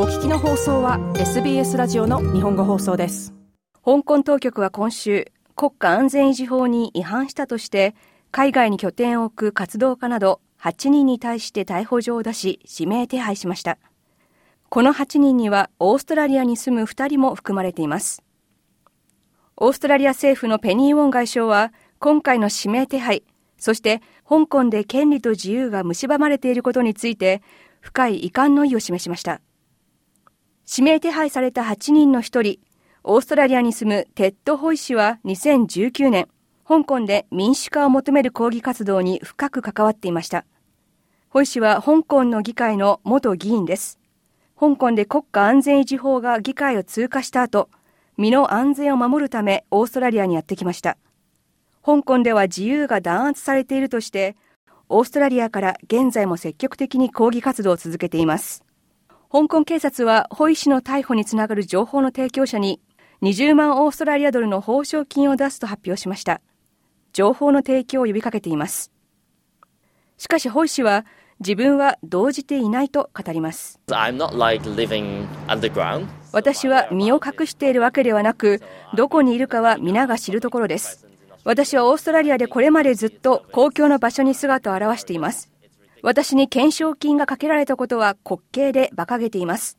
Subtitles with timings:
[0.00, 3.34] お聞きの放送は SBS ラジオの日本語放送です。
[3.84, 7.96] 香港当局は今週国家安全維持法に違反したとして
[8.30, 13.76] 海外に拠点を置く活動家など8人に対して逮捕状を出し指名手配しました。
[14.68, 18.22] この8人にはオーストラリアに住む2人も含まれています。
[19.56, 23.24] オーストラリア政府のペニー・ウォン外相は今回の指名手配
[23.58, 27.42] そして香港で権利と自由が蝕まれていることについて
[27.80, 29.40] 深い遺憾の意を示しました。
[30.70, 32.58] 指名手配された8人の1人
[33.02, 36.28] オーストラリアに住むテッド・ホイ氏は2019年
[36.66, 40.44] 香港で民主化を求める抗議活動に深く関わっていました。
[41.30, 43.98] ホイ氏は香港の議会の元議員です。
[44.60, 47.70] 香港で国家安全維持法が議会を通過した後
[48.18, 50.98] 身の安全を守るためオーストラリアにやってきました。
[51.82, 54.36] 香港では自由が弾圧されているとして
[54.90, 58.67] オーストラリアから現在も積極的に抗議活動を続けています。
[59.30, 62.80] 香港警察はホイ氏の逮捕につながる情報の提供者に
[63.22, 66.40] 20万オーストラリアドルの報奨金を出すと発表しました
[67.12, 68.90] 情報の提供を呼びかけています
[70.16, 71.04] しかしホイ氏は
[71.40, 73.78] 自分は動じていないと語ります。
[76.32, 78.60] 私は身を隠しているわけではなく、
[78.96, 81.06] どこにいるかは皆が知るところです。
[81.44, 85.50] 私はオーストラリアでこれまでずっと公共の場所に姿を現しています。
[86.02, 89.78] 私に懸賞金がかけられたことは滑稽で馬鹿げています。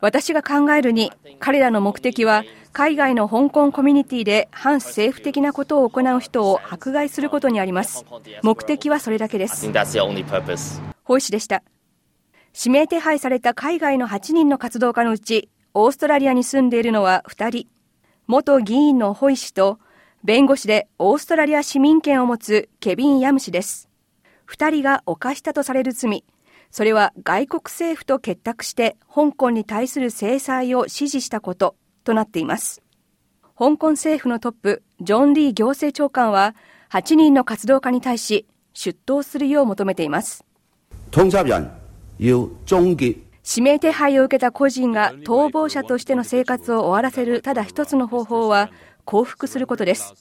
[0.00, 8.06] 私が考えるに、彼らの目的は、海外の香港コミュニティで反政府的なことを行う人を迫害することにあります。
[8.42, 9.70] 目的はそれだけです。
[11.04, 11.62] ホイ氏でした。
[12.56, 17.66] 指名手配された海外の8人の活動家のうち、オーストラリアに住んでいるのは2人。
[18.26, 19.78] 元議員のホイ氏と、
[20.24, 23.89] 弁護士でオーストラリア市民権を持つケビン・ヤム氏です。
[24.50, 26.24] 2人が犯したとされる罪、
[26.72, 32.82] それは外国政府と結託して香港に対する制裁を支持したこととなっています。
[33.56, 36.54] 香港政府のトップ、ジョン・リー行政長官は、
[36.90, 40.44] 8人の活動家に対し、出頭するよう求めています。
[43.48, 48.70] 指名手配を受けた個人が逃亡者としての生活を終わらせるただ一つの方法は
[49.04, 50.14] 降伏することです。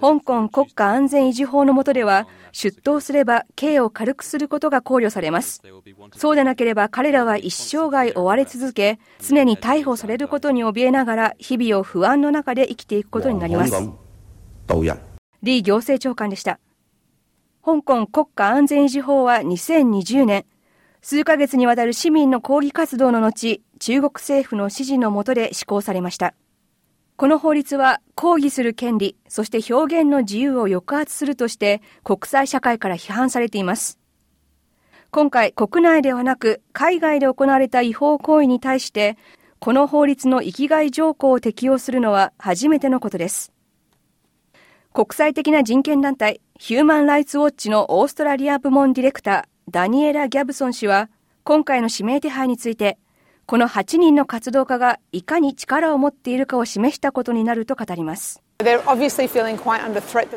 [0.00, 5.62] 香港国家安全維持法の下では出頭すれば刑を軽くすることが考慮されます。
[6.16, 13.74] そうでなければ彼らは一生涯追われ続け、常に逮捕されることに怯えながら日々を不安の中で生きていくことになります。
[15.42, 16.58] リー行政長官でした。
[17.64, 20.44] 香港国家安全維持法は2020年、
[21.00, 26.34] 数ヶ月にわたる市民の抗議活動の後、中国政府の指示の下で施行されました。
[27.16, 34.00] この法律は抗議する権利、そして表現の自由を抑圧するとして国際社会から批判されています。
[35.12, 39.16] 今回国内ではなく海外で行われた違法行為に対して
[39.60, 43.52] この法律の域外条項を適用するのは初めてのことです。
[44.92, 51.08] 国際的な人権団体ヒューマン・ライツ・ウォッチのオーストラリア部門ディレクターダニエラ・ギャブソン氏は
[51.44, 52.98] 今回の指名手配について
[53.46, 58.42] この8人の活動家がいかに力を持っているかを示したことになると語ります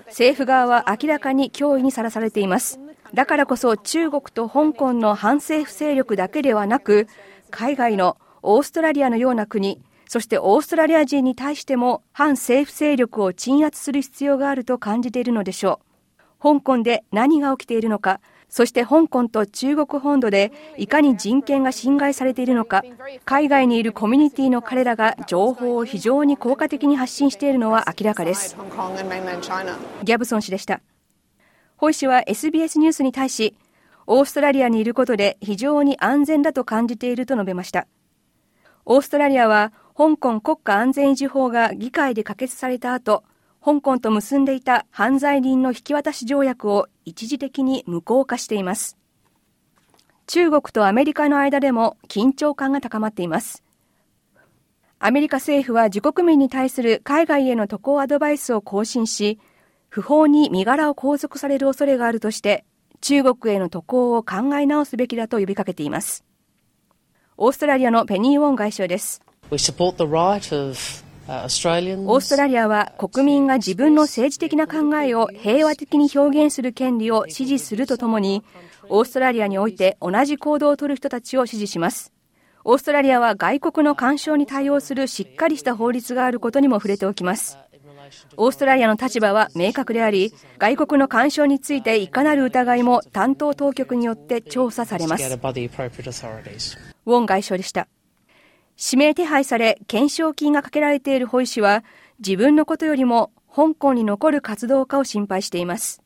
[0.07, 2.79] 政府側は明らかに脅威にさらされています
[3.13, 7.07] だからこそ中国と香港の反政府勢力だけではなく
[7.49, 15.81] 海外のオーストラリアのような国そしてオーストラリア人に対しても反政府勢力を鎮圧する必要があると感じているのでしょ
[16.39, 16.41] う。
[16.41, 22.83] 香港で何が起きているのか、そして香港と中国本土でいかに人権が侵害されているのか、
[23.25, 28.55] 海外にいるコミュニティの彼らが情報を非常に効果的に発信しているのは明らかです。
[28.55, 30.81] ギャブソン氏でした。
[31.75, 33.55] ホイ氏は SBS ニュースに対し、
[34.07, 37.87] オーストラリアにいることで非常に安全だと感じていると述べました。
[38.85, 43.23] オーストラリアは香港国家安全維持法が議会で可決された後、
[43.67, 48.95] 香港と結んでいた犯罪人の引き渡し条約を一時的に無効化しています。
[50.25, 53.65] 中国とアメリカの間でも緊張感が高まっています。
[54.99, 59.37] アメリカ政府は自国民に対する海外への渡航アドバイスを更新し、
[59.89, 62.63] 不法に身柄を拘束される恐れがあるとして、
[63.01, 66.23] 中国への渡航を考え直すべきだと呼びかけています。
[67.35, 69.21] オーストラリアのペニー・ウォン外相です。
[71.27, 78.43] オーストラリアは国民が自分の政治的な考えを平和的に表現する権利を支持するとともに、
[78.87, 82.13] オーストラリアにおいて同じ行動をとる人たちを支持します。
[82.63, 87.57] オーストラリアは外国の干渉に対応するしっかりした法律があることにも触れておきます。
[88.37, 95.23] オーストラリアの立場は明確であり、外国の干渉についていかなる疑いも担当当局によって調査されます。
[95.23, 97.89] ウォン外相でした。
[98.79, 101.83] 指名手配され懸賞金がかけられているホイ氏は
[102.19, 106.03] 自分のことよりも香港に残る活動家を心配しています。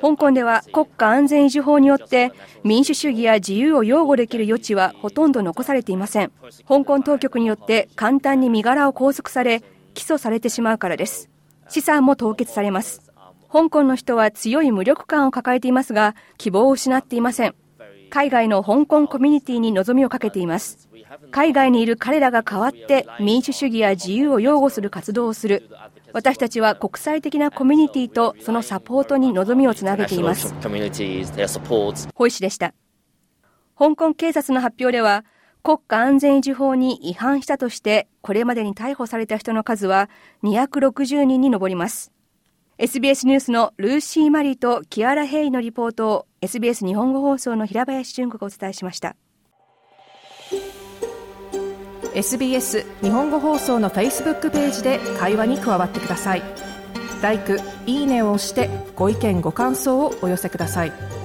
[0.00, 2.32] 香港では国家安全維持法によって
[2.64, 6.32] 民主主義や自由を擁護できる余地はほとんど残されていません。
[6.68, 9.62] 香港当局によって簡単に身柄を拘束され
[9.94, 11.30] 起訴されてしまうからです。
[11.68, 13.08] 資産も凍結されます。
[13.52, 17.54] 香港の人は強い無力感を抱えていますが希望を失っていません
[18.10, 20.88] 海外の香港コミュニティに望みをかけています。
[21.30, 25.68] 海外にいる彼らが代わって民主主義や自由を擁護する活動をする。
[26.12, 30.54] 私たちは国際的なコミュニティとそのサポートに望みをつなげています。
[32.14, 32.74] ホイ氏でした。
[33.78, 35.24] 香港警察の発表では
[35.62, 40.08] 国家安全維持法に違反したとしてこれまでに逮捕された人の数は
[40.42, 42.12] 260人に上ります。
[42.78, 49.16] SBS ニュースのルーシー・マリーとキアラ・ヘイのリポートを SBS 日本語放送の平林純子がお伝えしました
[52.14, 56.42] SBS 日本語放送の Facebook ページで会話に加わってください。
[57.22, 61.17] 「LIKE」「いいね」を押してご意見ご感想をお寄せください。